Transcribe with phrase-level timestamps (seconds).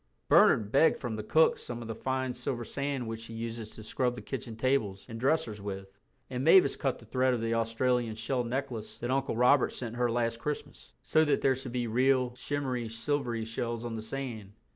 [0.29, 3.83] Bernard begged from the cook some of the fine silver sand which she uses to
[3.83, 5.91] scrub the kitchen tables and dressers with,
[6.27, 10.09] and Mavis cut the thread of the Australian shell necklace that Uncle Robert sent her
[10.09, 14.53] last Christmas, so that there should be real, shimmery, silvery shells on the sand.